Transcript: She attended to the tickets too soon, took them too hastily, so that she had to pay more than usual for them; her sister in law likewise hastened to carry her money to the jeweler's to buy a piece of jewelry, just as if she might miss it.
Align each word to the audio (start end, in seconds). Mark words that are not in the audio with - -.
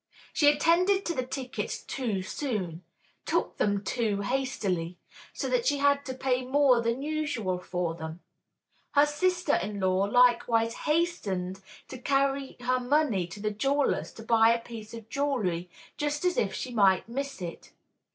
She 0.33 0.49
attended 0.51 1.05
to 1.05 1.13
the 1.13 1.21
tickets 1.27 1.83
too 1.83 2.23
soon, 2.23 2.81
took 3.27 3.57
them 3.57 3.83
too 3.83 4.21
hastily, 4.21 4.97
so 5.31 5.47
that 5.49 5.67
she 5.67 5.77
had 5.77 6.03
to 6.07 6.15
pay 6.15 6.43
more 6.43 6.81
than 6.81 7.03
usual 7.03 7.59
for 7.59 7.93
them; 7.93 8.19
her 8.93 9.05
sister 9.05 9.53
in 9.57 9.79
law 9.79 10.05
likewise 10.05 10.73
hastened 10.89 11.61
to 11.87 11.99
carry 11.99 12.57
her 12.61 12.79
money 12.79 13.27
to 13.27 13.39
the 13.39 13.51
jeweler's 13.51 14.11
to 14.13 14.23
buy 14.23 14.49
a 14.51 14.59
piece 14.59 14.95
of 14.95 15.07
jewelry, 15.07 15.69
just 15.97 16.25
as 16.25 16.35
if 16.35 16.51
she 16.51 16.73
might 16.73 17.07
miss 17.07 17.39
it. 17.39 17.71